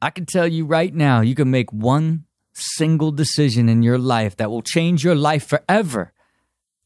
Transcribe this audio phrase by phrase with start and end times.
[0.00, 4.36] I can tell you right now, you can make one single decision in your life
[4.36, 6.12] that will change your life forever.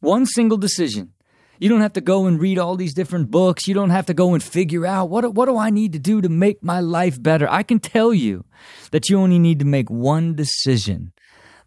[0.00, 1.12] One single decision.
[1.58, 3.68] You don't have to go and read all these different books.
[3.68, 6.20] You don't have to go and figure out what, what do I need to do
[6.22, 7.48] to make my life better.
[7.50, 8.46] I can tell you
[8.90, 11.12] that you only need to make one decision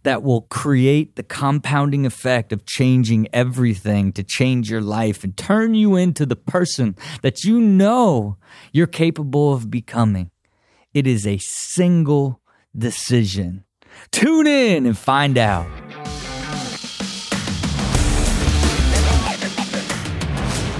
[0.01, 5.75] that will create the compounding effect of changing everything to change your life and turn
[5.75, 8.37] you into the person that you know
[8.73, 10.31] you're capable of becoming.
[10.95, 12.39] It is a single
[12.73, 13.65] decision.
[14.11, 15.67] Tune in and find out.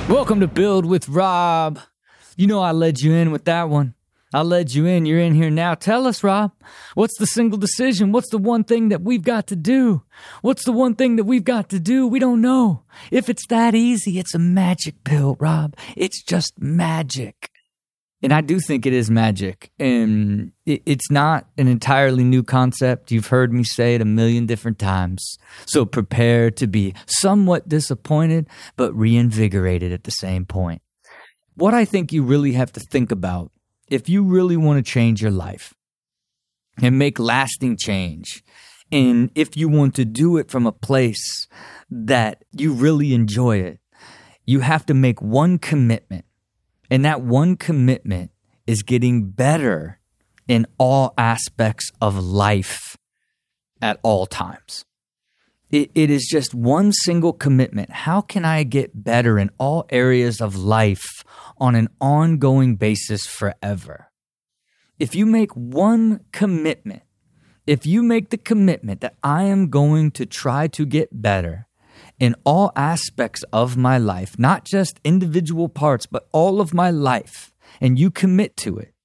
[0.08, 1.82] Welcome to Build with Rob.
[2.38, 3.94] You know, I led you in with that one.
[4.34, 5.06] I led you in.
[5.06, 5.74] You're in here now.
[5.74, 6.54] Tell us, Rob,
[6.94, 8.14] what's the single decision?
[8.14, 10.04] What's the one thing that we've got to do?
[10.42, 12.08] What's the one thing that we've got to do?
[12.08, 12.84] We don't know.
[13.12, 15.76] If it's that easy, it's a magic pill, Rob.
[15.98, 17.52] It's just magic.
[18.26, 19.70] And I do think it is magic.
[19.78, 23.12] And it's not an entirely new concept.
[23.12, 25.38] You've heard me say it a million different times.
[25.68, 30.82] So prepare to be somewhat disappointed, but reinvigorated at the same point.
[31.54, 33.52] What I think you really have to think about
[33.90, 35.76] if you really want to change your life
[36.82, 38.44] and make lasting change,
[38.92, 41.48] and if you want to do it from a place
[41.92, 43.80] that you really enjoy it,
[44.48, 46.26] you have to make one commitment
[46.90, 48.32] and that one commitment
[48.68, 50.00] is getting better
[50.48, 52.98] in all aspects of life
[53.82, 54.86] at all times.
[55.72, 57.90] It, it is just one single commitment.
[57.90, 61.24] How can I get better in all areas of life
[61.58, 64.12] on an ongoing basis forever?
[65.00, 67.02] If you make one commitment,
[67.68, 71.65] if you make the commitment that I am going to try to get better,
[72.20, 77.52] in all aspects of my life, not just individual parts, but all of my life,
[77.82, 78.96] and you commit to it,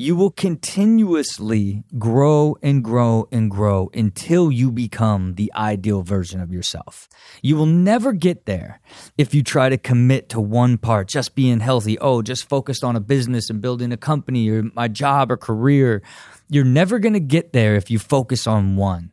[0.00, 6.50] you will continuously grow and grow and grow until you become the ideal version of
[6.50, 7.06] yourself.
[7.42, 8.80] You will never get there
[9.18, 11.98] if you try to commit to one part, just being healthy.
[11.98, 16.02] Oh, just focused on a business and building a company or my job or career.
[16.48, 19.12] You're never going to get there if you focus on one.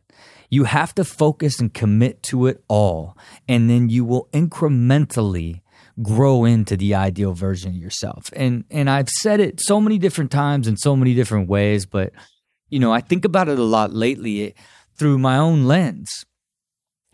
[0.50, 3.16] You have to focus and commit to it all,
[3.48, 5.60] and then you will incrementally
[6.02, 8.30] grow into the ideal version of yourself.
[8.34, 12.12] And and I've said it so many different times in so many different ways, but
[12.70, 14.54] you know, I think about it a lot lately
[14.96, 16.24] through my own lens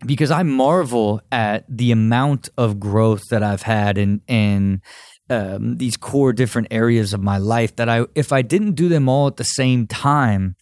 [0.05, 4.81] because I marvel at the amount of growth that I've had in in
[5.29, 9.09] um, these core different areas of my life that I if I didn't do them
[9.09, 10.55] all at the same time,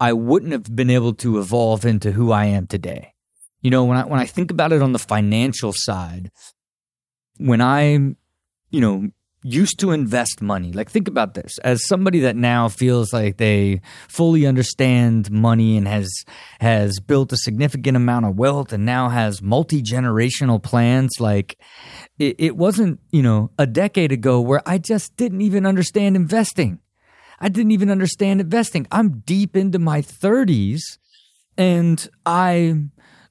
[0.00, 3.12] I wouldn't have been able to evolve into who I am today.
[3.60, 6.30] You know, when I when I think about it on the financial side,
[7.36, 8.16] when I'm,
[8.70, 9.10] you know,
[9.42, 13.80] used to invest money, like think about this as somebody that now feels like they
[14.08, 16.10] fully understand money and has
[16.60, 21.58] has built a significant amount of wealth and now has multi-generational plans like
[22.18, 26.80] it, it wasn't, you know, a decade ago where I just didn't even understand investing.
[27.40, 28.86] I didn't even understand investing.
[28.90, 30.98] I'm deep into my 30s
[31.56, 32.74] and I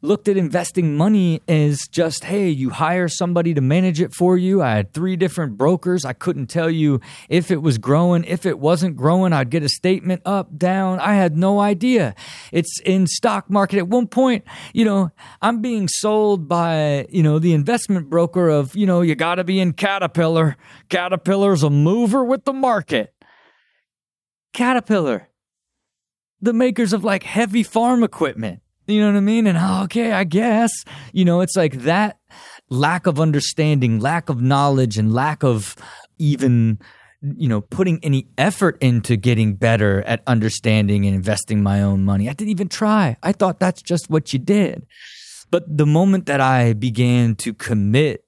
[0.01, 4.61] looked at investing money as just, hey, you hire somebody to manage it for you.
[4.61, 6.05] I had three different brokers.
[6.05, 8.23] I couldn't tell you if it was growing.
[8.23, 10.99] If it wasn't growing, I'd get a statement up, down.
[10.99, 12.15] I had no idea.
[12.51, 13.77] It's in stock market.
[13.77, 15.11] At one point, you know,
[15.41, 19.43] I'm being sold by, you know, the investment broker of, you know, you got to
[19.43, 20.55] be in Caterpillar.
[20.89, 23.13] Caterpillar's a mover with the market.
[24.53, 25.29] Caterpillar,
[26.41, 28.61] the makers of like heavy farm equipment.
[28.87, 29.45] You know what I mean?
[29.45, 30.71] And oh, okay, I guess,
[31.13, 32.17] you know, it's like that
[32.69, 35.75] lack of understanding, lack of knowledge, and lack of
[36.17, 36.79] even,
[37.21, 42.27] you know, putting any effort into getting better at understanding and investing my own money.
[42.27, 43.15] I didn't even try.
[43.21, 44.87] I thought that's just what you did.
[45.51, 48.23] But the moment that I began to commit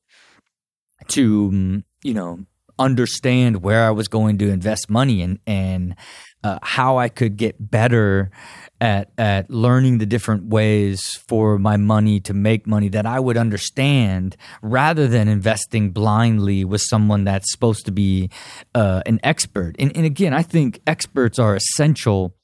[1.10, 2.46] to, mm, you know,
[2.80, 5.96] understand where I was going to invest money and and
[6.44, 8.32] uh, how I could get better
[8.80, 13.38] at at learning the different ways for my money to make money that I would
[13.38, 18.30] understand rather than investing blindly with someone that's supposed to be
[18.74, 19.76] uh, an expert.
[19.78, 22.36] And, and again, I think experts are essential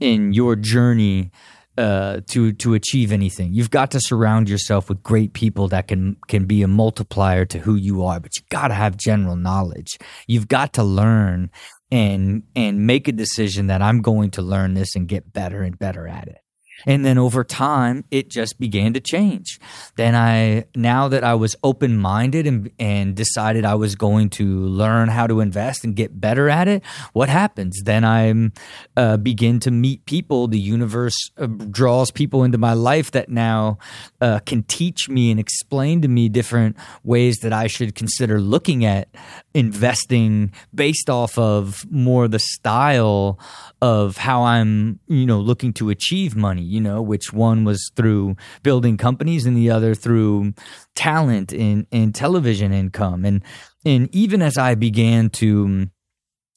[0.00, 1.30] in your journey
[1.76, 3.52] uh, to to achieve anything.
[3.52, 7.58] You've got to surround yourself with great people that can can be a multiplier to
[7.58, 8.20] who you are.
[8.20, 9.98] But you got to have general knowledge.
[10.26, 11.50] You've got to learn
[11.90, 15.78] and and make a decision that I'm going to learn this and get better and
[15.78, 16.43] better at it.
[16.86, 19.58] And then over time, it just began to change.
[19.96, 24.44] Then I, now that I was open minded and, and decided I was going to
[24.44, 26.82] learn how to invest and get better at it,
[27.12, 27.80] what happens?
[27.84, 28.50] Then I
[28.96, 30.48] uh, begin to meet people.
[30.48, 33.78] The universe uh, draws people into my life that now
[34.20, 38.84] uh, can teach me and explain to me different ways that I should consider looking
[38.84, 39.08] at
[39.54, 43.38] investing based off of more the style
[43.80, 48.36] of how I'm, you know, looking to achieve money, you know, which one was through
[48.62, 50.54] building companies and the other through
[50.94, 53.24] talent and, and television income.
[53.24, 53.42] And,
[53.84, 55.88] and even as I began to,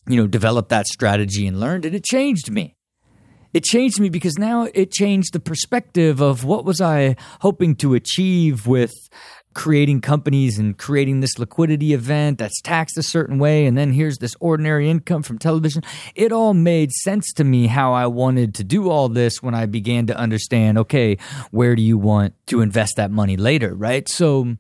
[0.08, 2.77] you know, develop that strategy and learned it, it changed me
[3.58, 7.96] it changed me because now it changed the perspective of what was I hoping to
[7.96, 8.94] achieve with
[9.56, 14.20] creating companies and creating this liquidity event that's taxed a certain way and then here's
[14.20, 15.82] this ordinary income from television.
[16.14, 19.66] It all made sense to me how i wanted to do all this when i
[19.66, 21.18] began to understand okay
[21.50, 24.08] where do you want to invest that money later right?
[24.08, 24.58] So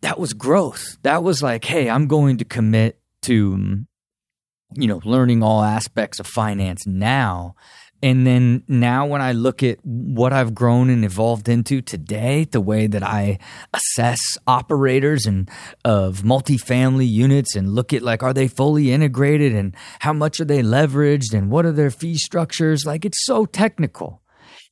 [0.00, 0.96] that was growth.
[1.02, 2.98] That was like hey i'm going to commit
[3.28, 3.84] to
[4.76, 7.54] you know learning all aspects of finance now
[8.02, 12.60] and then now, when I look at what I've grown and evolved into today, the
[12.60, 13.38] way that I
[13.72, 15.48] assess operators and
[15.84, 20.44] of multifamily units and look at like, are they fully integrated and how much are
[20.44, 22.84] they leveraged and what are their fee structures?
[22.84, 24.20] Like, it's so technical.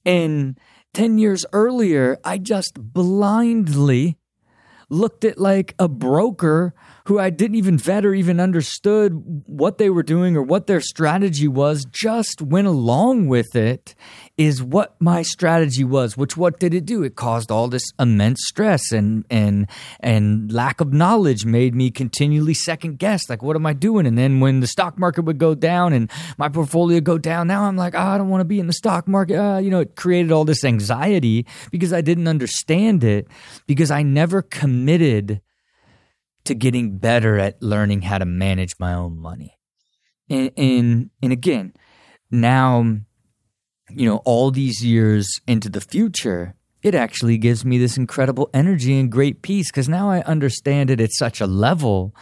[0.05, 0.59] And
[0.95, 4.19] 10 years earlier, I just blindly
[4.91, 6.75] looked at like a broker
[7.07, 10.81] who I didn't even vet or even understood what they were doing or what their
[10.81, 13.95] strategy was, just went along with it,
[14.37, 16.17] is what my strategy was.
[16.17, 17.03] Which what did it do?
[17.03, 19.69] It caused all this immense stress and and
[20.01, 23.29] and lack of knowledge made me continually second guess.
[23.29, 24.07] Like, what am I doing?
[24.07, 27.65] And then when the stock market would go down and my portfolio go down, now
[27.65, 29.37] I'm like, oh, I don't want to be in the stock market.
[29.37, 33.27] Uh, you know, it created all this anxiety because I didn't understand it
[33.67, 34.80] because I never committed
[36.45, 39.59] to getting better at learning how to manage my own money.
[40.29, 41.75] And, and, and again,
[42.31, 42.99] now,
[43.91, 48.99] you know, all these years into the future, it actually gives me this incredible energy
[48.99, 52.15] and great peace because now I understand it at such a level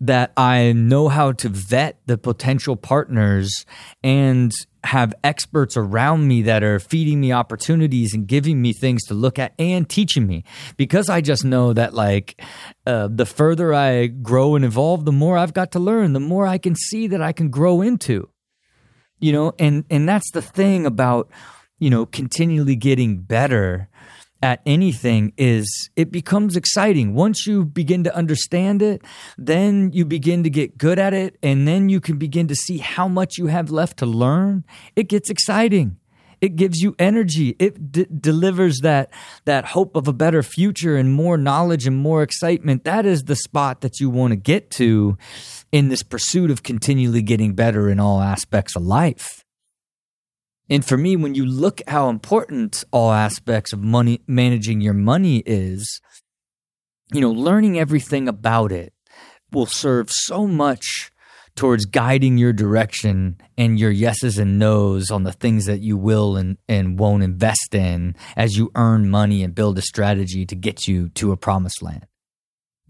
[0.00, 3.66] that I know how to vet the potential partners
[4.02, 4.50] and
[4.84, 9.38] have experts around me that are feeding me opportunities and giving me things to look
[9.38, 10.44] at and teaching me.
[10.76, 12.40] Because I just know that like
[12.86, 16.46] uh, the further I grow and evolve, the more I've got to learn, the more
[16.46, 18.28] I can see that I can grow into,
[19.18, 21.30] you know, and and that's the thing about
[21.78, 23.89] you know continually getting better
[24.42, 27.14] at anything is it becomes exciting.
[27.14, 29.02] Once you begin to understand it,
[29.36, 32.78] then you begin to get good at it, and then you can begin to see
[32.78, 34.64] how much you have left to learn.
[34.96, 35.96] It gets exciting.
[36.40, 37.54] It gives you energy.
[37.58, 39.12] It d- delivers that
[39.44, 42.84] that hope of a better future and more knowledge and more excitement.
[42.84, 45.18] That is the spot that you want to get to
[45.70, 49.39] in this pursuit of continually getting better in all aspects of life.
[50.70, 55.42] And for me, when you look how important all aspects of money, managing your money
[55.44, 56.00] is,
[57.12, 58.92] you know, learning everything about it
[59.50, 61.10] will serve so much
[61.56, 66.36] towards guiding your direction and your yeses and nos on the things that you will
[66.36, 70.86] and, and won't invest in as you earn money and build a strategy to get
[70.86, 72.06] you to a promised land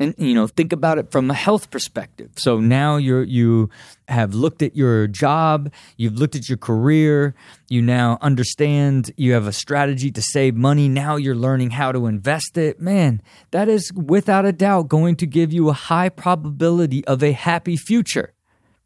[0.00, 2.31] and you know think about it from a health perspective.
[2.37, 3.70] So now you're you
[4.08, 7.35] have looked at your job you've looked at your career
[7.69, 10.88] you now understand you have a strategy to save money.
[10.88, 12.80] Now you're learning how to invest it.
[12.80, 17.33] Man that is without a doubt going to give you a high probability of a
[17.33, 18.33] happy future.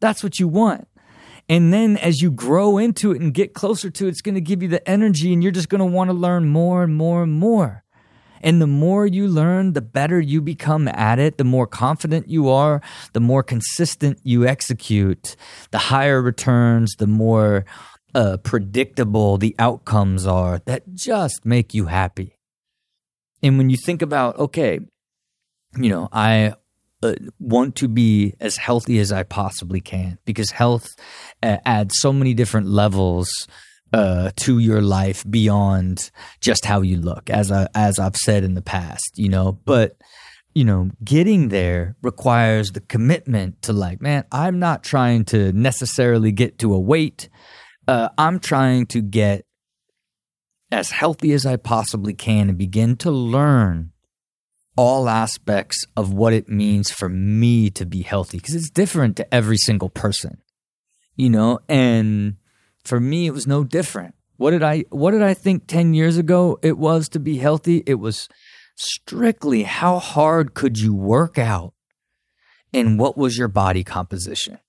[0.01, 0.87] That's what you want.
[1.47, 4.41] And then as you grow into it and get closer to it, it's going to
[4.41, 7.21] give you the energy and you're just going to want to learn more and more
[7.23, 7.84] and more.
[8.45, 12.47] And the more you learn, the better you become at it, the more confident you
[12.47, 12.79] are,
[13.13, 15.35] the more consistent you execute,
[15.71, 17.65] the higher returns, the more
[18.13, 22.37] uh, predictable the outcomes are that just make you happy.
[23.41, 24.79] And when you think about, okay,
[25.75, 26.53] you know, I
[27.01, 30.87] uh, want to be as healthy as I possibly can because health
[31.41, 33.47] uh, adds so many different levels
[33.95, 36.11] uh, to your life beyond
[36.41, 39.53] just how you look, as I as I've said in the past, you know.
[39.53, 39.95] But
[40.53, 46.33] you know, getting there requires the commitment to like, man, I'm not trying to necessarily
[46.33, 47.29] get to a weight.
[47.87, 49.45] Uh, I'm trying to get
[50.73, 53.93] as healthy as I possibly can and begin to learn
[54.75, 59.33] all aspects of what it means for me to be healthy because it's different to
[59.33, 60.41] every single person,
[61.15, 62.35] you know, and
[62.85, 64.15] for me, it was no different.
[64.37, 67.83] What did I what did I think 10 years ago it was to be healthy?
[67.85, 68.27] It was
[68.75, 71.73] strictly how hard could you work out
[72.73, 74.59] and what was your body composition?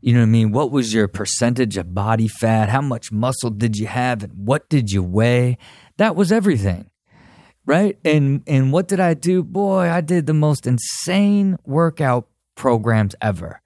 [0.00, 0.52] You know what I mean?
[0.52, 2.68] What was your percentage of body fat?
[2.68, 5.58] How much muscle did you have and what did you weigh?
[5.96, 6.90] That was everything.
[7.64, 7.98] Right?
[8.04, 9.42] And and what did I do?
[9.42, 13.60] Boy, I did the most insane workout programs ever.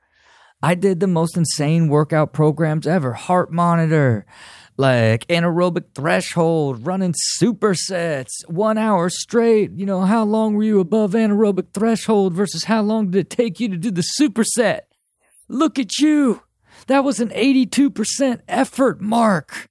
[0.62, 3.14] I did the most insane workout programs ever.
[3.14, 4.26] Heart monitor,
[4.76, 9.71] like anaerobic threshold, running supersets, one hour straight.
[9.73, 13.59] You know, how long were you above anaerobic threshold versus how long did it take
[13.59, 14.81] you to do the superset?
[15.49, 16.43] Look at you.
[16.88, 19.67] That was an 82% effort mark.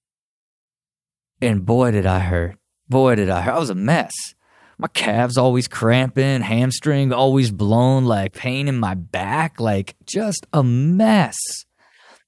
[1.41, 2.57] And boy, did I hurt.
[2.89, 3.53] Boy, did I hurt.
[3.53, 4.13] I was a mess
[4.79, 10.63] my calves always cramping, hamstring always blown, like pain in my back, like just a
[10.63, 11.37] mess.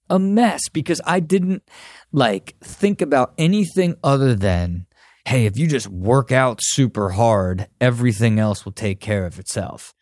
[0.10, 1.64] A mess because I didn't
[2.12, 4.86] like think about anything other than,
[5.26, 9.94] hey, if you just work out super hard, everything else will take care of itself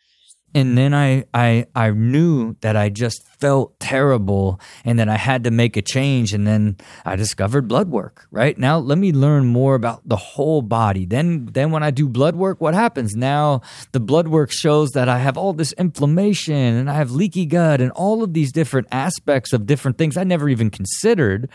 [0.54, 5.44] and then I, I I knew that I just felt terrible and that I had
[5.44, 6.32] to make a change.
[6.32, 8.58] And then I discovered blood work right?
[8.58, 11.06] Now let me learn more about the whole body.
[11.06, 13.14] Then then when I do blood work what happens?
[13.14, 13.60] Now
[13.92, 17.80] the blood work shows that I have all this inflammation and I have leaky gut
[17.80, 21.48] and all of these different aspects of different things I never even considered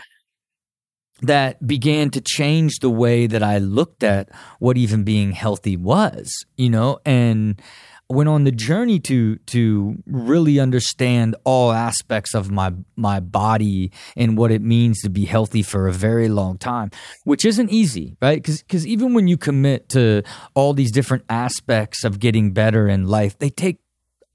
[1.22, 6.44] that began to change the way that I looked at what even being healthy was
[6.56, 6.98] you know?
[7.04, 7.60] And
[8.08, 14.38] went on the journey to to really understand all aspects of my my body and
[14.38, 16.90] what it means to be healthy for a very long time
[17.24, 18.44] which isn't easy right?
[18.44, 20.22] Cuz cuz even when you commit to
[20.54, 23.78] all these different aspects of getting better in life they take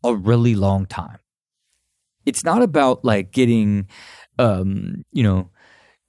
[0.03, 1.19] a really long time.
[2.25, 3.87] It's not about like getting
[4.37, 5.50] um you know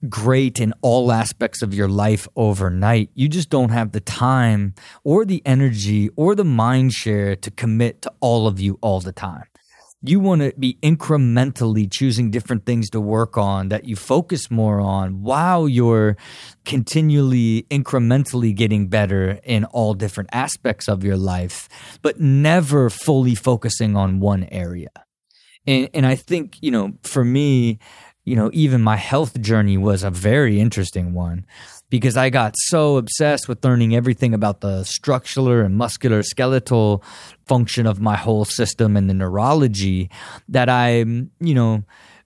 [0.09, 3.11] great in all aspects of your life overnight.
[3.14, 8.02] You just don't have the time or the energy or the mind share to commit
[8.02, 9.44] to all of you all the time.
[10.04, 14.80] You want to be incrementally choosing different things to work on that you focus more
[14.80, 16.16] on while you're
[16.64, 21.68] continually incrementally getting better in all different aspects of your life,
[22.02, 24.90] but never fully focusing on one area.
[25.68, 27.78] And, and I think, you know, for me,
[28.25, 31.45] you know, even my health journey was a very interesting one
[31.91, 37.02] because I got so obsessed with learning everything about the structural and muscular skeletal
[37.47, 40.11] function of my whole system and the neurology
[40.49, 41.85] that I, you know,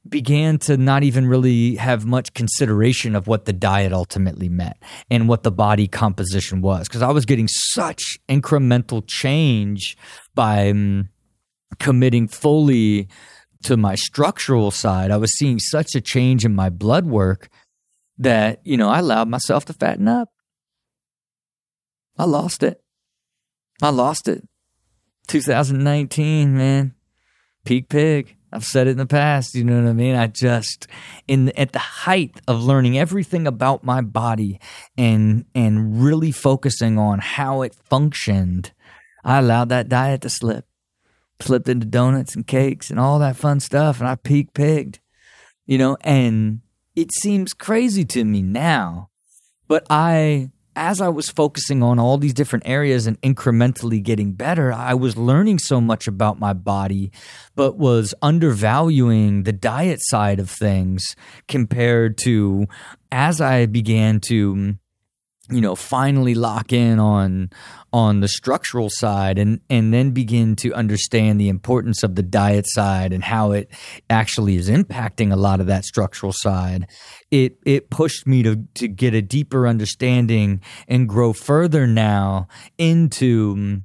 [0.08, 4.76] began to not even really have much consideration of what the diet ultimately meant
[5.10, 9.96] and what the body composition was because I was getting such incremental change
[10.34, 11.08] by um,
[11.78, 13.08] committing fully
[13.66, 17.48] to my structural side, I was seeing such a change in my blood work
[18.18, 20.28] that, you know, I allowed myself to fatten up.
[22.16, 22.80] I lost it.
[23.82, 24.46] I lost it.
[25.26, 26.94] 2019, man.
[27.64, 28.36] Peak pig.
[28.52, 30.14] I've said it in the past, you know what I mean?
[30.14, 30.86] I just
[31.26, 34.60] in at the height of learning everything about my body
[34.96, 38.72] and and really focusing on how it functioned,
[39.24, 40.64] I allowed that diet to slip
[41.40, 45.00] slipped into donuts and cakes and all that fun stuff, and I peak pigged,
[45.66, 46.60] you know, and
[46.94, 49.10] it seems crazy to me now,
[49.68, 54.72] but I, as I was focusing on all these different areas and incrementally getting better,
[54.72, 57.12] I was learning so much about my body,
[57.54, 61.16] but was undervaluing the diet side of things
[61.48, 62.66] compared to
[63.12, 64.76] as I began to
[65.50, 67.50] you know finally lock in on
[67.92, 72.66] on the structural side and and then begin to understand the importance of the diet
[72.68, 73.70] side and how it
[74.10, 76.88] actually is impacting a lot of that structural side.
[77.30, 83.82] It it pushed me to to get a deeper understanding and grow further now into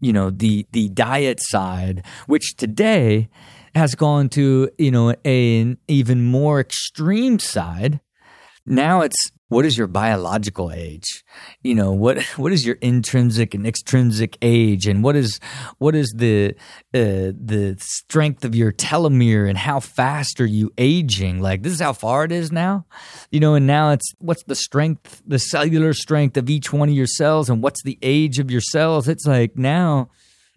[0.00, 3.28] you know the the diet side which today
[3.74, 8.00] has gone to you know a, an even more extreme side
[8.68, 11.24] now it's what is your biological age?
[11.62, 14.86] You know what what is your intrinsic and extrinsic age?
[14.86, 15.40] And what is
[15.78, 16.54] what is the
[16.94, 21.40] uh, the strength of your telomere and how fast are you aging?
[21.40, 22.86] Like this is how far it is now?
[23.30, 26.94] You know and now it's what's the strength the cellular strength of each one of
[26.94, 29.08] your cells and what's the age of your cells?
[29.08, 30.10] It's like now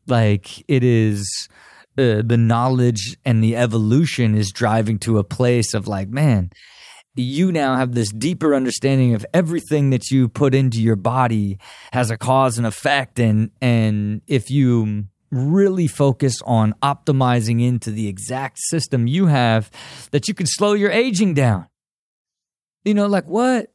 [0.07, 1.47] like it is
[1.97, 6.51] uh, the knowledge and the evolution is driving to a place of like man
[7.15, 11.57] you now have this deeper understanding of everything that you put into your body
[11.91, 18.07] has a cause and effect and and if you really focus on optimizing into the
[18.07, 19.69] exact system you have
[20.11, 21.67] that you can slow your aging down
[22.83, 23.71] You know, like what?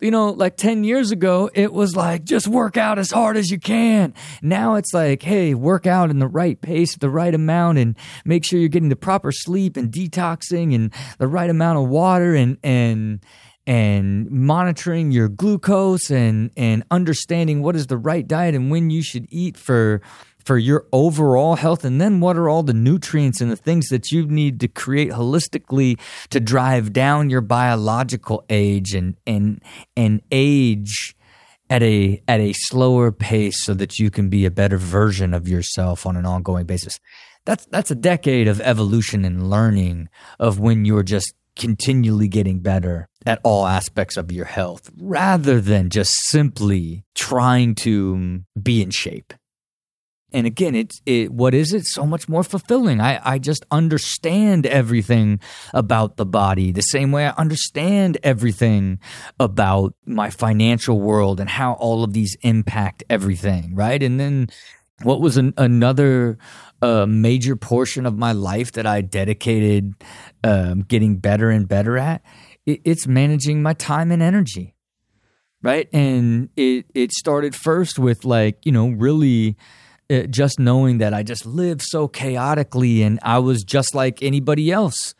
[0.00, 3.50] You know, like 10 years ago, it was like, just work out as hard as
[3.50, 4.12] you can.
[4.42, 8.44] Now it's like, hey, work out in the right pace, the right amount, and make
[8.44, 12.58] sure you're getting the proper sleep and detoxing and the right amount of water and,
[12.62, 13.20] and,
[13.66, 19.02] and monitoring your glucose and, and understanding what is the right diet and when you
[19.02, 20.02] should eat for
[20.44, 24.10] for your overall health and then what are all the nutrients and the things that
[24.12, 25.98] you need to create holistically
[26.30, 29.62] to drive down your biological age and and
[29.96, 31.16] and age
[31.70, 35.48] at a at a slower pace so that you can be a better version of
[35.48, 36.98] yourself on an ongoing basis?
[37.44, 40.08] That's that's a decade of evolution and learning
[40.38, 45.88] of when you're just continually getting better at all aspects of your health rather than
[45.88, 49.32] just simply trying to be in shape
[50.34, 51.32] and again, it's it.
[51.32, 51.86] What is it?
[51.86, 53.00] So much more fulfilling.
[53.00, 55.38] I I just understand everything
[55.72, 58.98] about the body the same way I understand everything
[59.38, 63.76] about my financial world and how all of these impact everything.
[63.76, 64.48] Right, and then
[65.02, 66.36] what was an, another
[66.82, 69.94] uh, major portion of my life that I dedicated
[70.42, 72.22] um, getting better and better at?
[72.66, 74.74] It, it's managing my time and energy.
[75.62, 79.56] Right, and it it started first with like you know really
[80.08, 84.70] it, just knowing that I just lived so chaotically and I was just like anybody
[84.70, 85.14] else,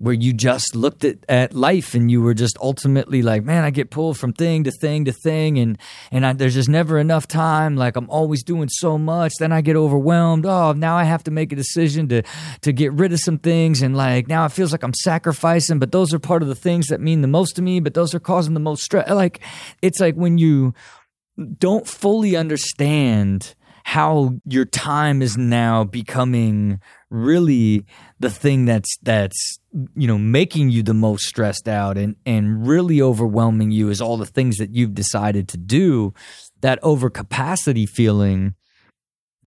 [0.00, 3.70] where you just looked at, at life and you were just ultimately like, man, I
[3.70, 5.76] get pulled from thing to thing to thing and
[6.10, 7.76] and I, there's just never enough time.
[7.76, 10.46] Like I'm always doing so much, then I get overwhelmed.
[10.46, 12.22] Oh, now I have to make a decision to
[12.62, 15.92] to get rid of some things and like now it feels like I'm sacrificing, but
[15.92, 18.20] those are part of the things that mean the most to me, but those are
[18.20, 19.10] causing the most stress.
[19.10, 19.40] Like
[19.82, 20.72] it's like when you
[21.58, 27.84] don't fully understand how your time is now becoming really
[28.18, 29.58] the thing that's that's
[29.96, 34.16] you know making you the most stressed out and and really overwhelming you is all
[34.16, 36.14] the things that you've decided to do.
[36.60, 38.54] That overcapacity feeling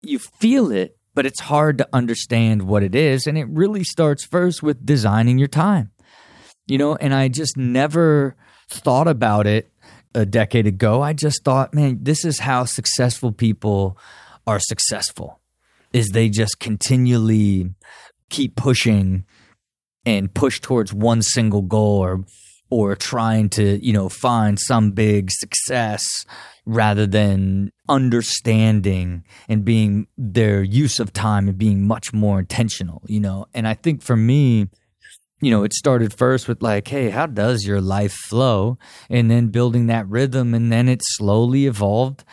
[0.02, 4.26] you feel it but it's hard to understand what it is and it really starts
[4.26, 5.92] first with designing your time.
[6.68, 8.36] You know and i just never
[8.70, 9.70] thought about it
[10.16, 11.02] a decade ago.
[11.02, 13.98] I just thought man this is how successful people
[14.46, 15.40] are successful
[15.94, 17.70] is they just continually
[18.30, 19.26] keep pushing
[20.06, 22.26] and push towards one single goal or
[22.70, 26.04] or trying to you know find some big success
[26.66, 33.20] rather than understanding and being their use of time and being much more intentional you
[33.20, 33.46] know?
[33.54, 34.68] And i think for me
[35.42, 38.78] you know it started first with like hey how does your life flow?
[39.10, 42.24] And then building that rhythm and then it slowly evolved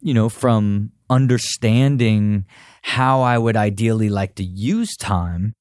[0.00, 2.44] you know from understanding
[2.82, 5.54] how I would ideally like to use time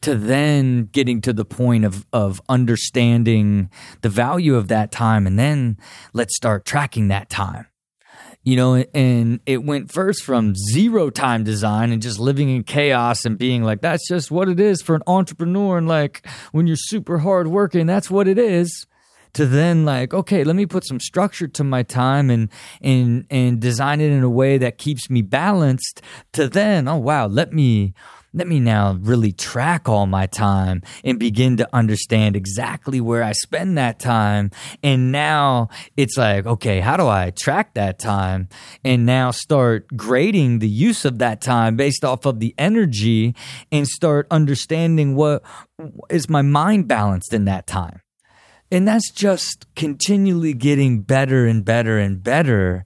[0.00, 3.70] to then getting to the point of of understanding
[4.02, 5.78] the value of that time and then
[6.12, 7.66] let's start tracking that time.
[8.42, 13.24] You know and it went first from zero time design and just living in chaos
[13.24, 15.78] and being like that's just what it is for an entrepreneur.
[15.78, 18.86] And like when you're super hard working that's what it is
[19.38, 22.48] to then like okay let me put some structure to my time and
[22.80, 27.24] and and design it in a way that keeps me balanced to then oh wow
[27.24, 27.94] let me
[28.34, 33.32] let me now really track all my time and begin to understand exactly where I
[33.32, 34.50] spend that time.
[34.82, 38.48] And now it's like, okay, how do I track that time?
[38.84, 43.34] And now start grading the use of that time based off of the energy
[43.72, 45.42] and start understanding what
[46.10, 48.02] is my mind balanced in that time.
[48.70, 52.84] And that's just continually getting better and better and better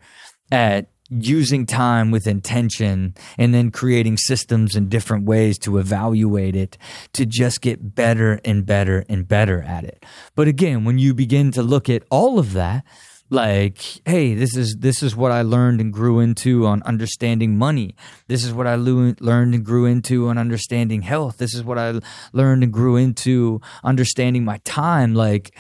[0.51, 0.89] at
[1.21, 6.79] using time with intention and then creating systems and different ways to evaluate it
[7.13, 10.05] to just get better and better and better at it.
[10.35, 12.85] But again, when you begin to look at all of that,
[13.33, 17.97] like hey this is this is what i learned and grew into on understanding money.
[18.29, 21.39] This is what i lo- learned and grew into on understanding health.
[21.39, 21.99] This is what i
[22.33, 25.15] learned and grew into understanding my time.
[25.15, 25.57] Like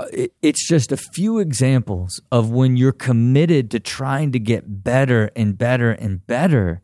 [0.00, 0.06] uh,
[0.42, 5.56] it's just a few examples of when you're committed to trying to get better and
[5.56, 6.82] better and better.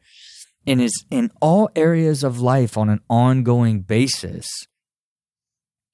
[0.66, 4.46] And is in all areas of life on an ongoing basis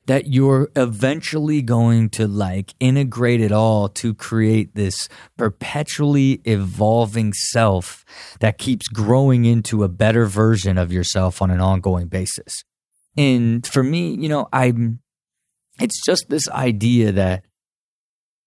[0.07, 8.05] that you're eventually going to like integrate it all to create this perpetually evolving self
[8.41, 12.65] that keeps growing into a better version of yourself on an ongoing basis.
[13.17, 15.01] And for me, you know, I'm,
[15.81, 17.45] it's just this idea that,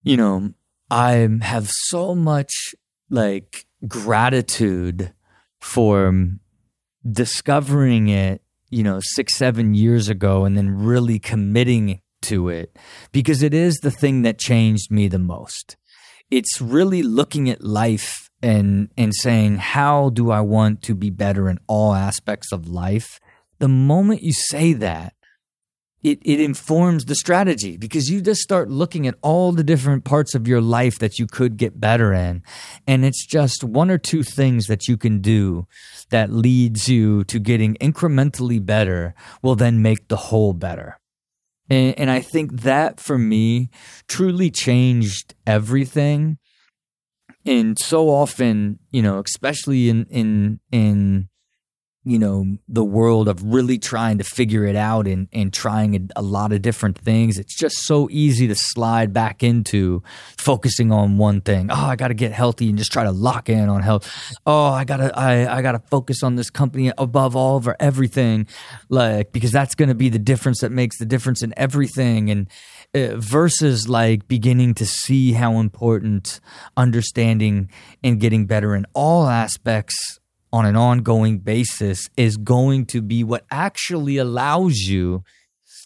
[0.04, 0.54] you know,
[0.92, 2.76] I have so much
[3.10, 5.14] like gratitude
[5.60, 6.30] for
[7.10, 12.78] discovering it you know, six, seven years ago and then really committing to it
[13.12, 15.78] because it is the thing that changed me the most.
[16.30, 21.50] It's really looking at life and and saying how do I want to be better
[21.50, 23.20] in all aspects of life.
[23.60, 25.14] The moment you say that,
[26.04, 30.36] it, it informs the strategy because you just start looking at all the different parts
[30.36, 32.44] of your life that you could get better in.
[32.86, 35.68] And it's just one or two things that you can do
[36.10, 41.00] that leads you to getting incrementally better will then make the whole better.
[41.70, 43.70] And, and I think that for me
[44.08, 46.38] truly changed everything.
[47.46, 51.30] And so often, you know, especially in, in, in,
[52.08, 56.22] you know the world of really trying to figure it out and and trying a,
[56.22, 57.38] a, lot of different things.
[57.38, 60.02] It's just so easy to slide back into
[60.38, 61.70] focusing on one thing.
[61.70, 64.10] Oh i got to get healthy and just try to lock in on health.
[64.46, 67.76] Oh i got to i i got to focus on this company above all for
[67.78, 68.48] everything.
[68.88, 72.32] Like because that's going to be the difference that makes the difference in everything.
[72.32, 72.48] And
[72.96, 76.40] uh, versus like beginning to see how important
[76.78, 77.70] understanding
[78.02, 80.20] and getting better in all aspects
[80.52, 85.24] on an ongoing basis is going to be what actually allows you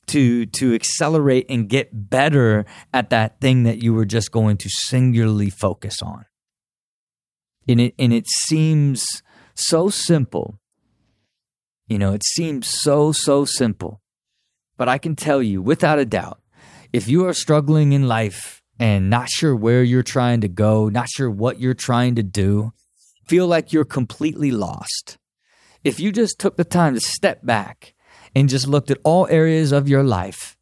[0.07, 4.69] to to accelerate and get better at that thing that you were just going to
[4.69, 6.25] singularly focus on.
[7.67, 9.05] And it and it seems
[9.55, 10.59] so simple.
[11.87, 14.01] You know, it seems so so simple.
[14.77, 16.41] But I can tell you without a doubt,
[16.91, 21.07] if you are struggling in life and not sure where you're trying to go, not
[21.07, 22.73] sure what you're trying to do,
[23.31, 25.17] feel like you're completely lost,
[25.85, 27.93] if you just took the time to step back
[28.35, 30.57] and just looked at all areas of your life,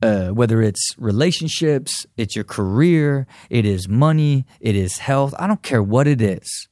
[0.00, 5.64] uh, whether it's relationships, it's your career, it is money, it is health, I don't
[5.64, 6.68] care what it is.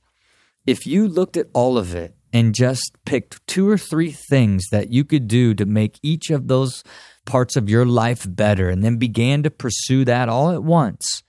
[0.65, 4.93] If you looked at all of it and just picked two or three things that
[4.93, 6.85] you could do to make each of those
[7.27, 11.25] parts of your life better and then began to pursue that all at once,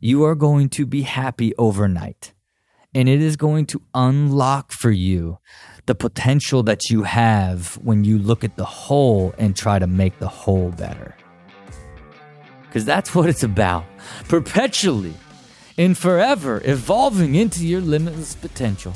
[0.00, 2.32] you are going to be happy overnight
[2.94, 5.38] and it is going to unlock for you
[5.86, 10.18] the potential that you have when you look at the whole and try to make
[10.18, 11.16] the whole better.
[12.62, 13.84] Because that's what it's about
[14.28, 15.14] perpetually
[15.76, 18.94] and forever evolving into your limitless potential.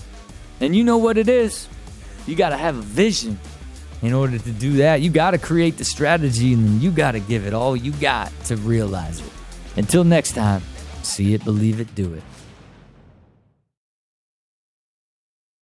[0.61, 1.69] And you know what it is?
[2.27, 3.39] You got to have a vision.
[4.03, 7.13] In order to do that, you got to create the strategy and then you got
[7.13, 9.33] to give it all you got to realize it.
[9.77, 10.63] Until next time,
[11.03, 12.23] see it, believe it, do it.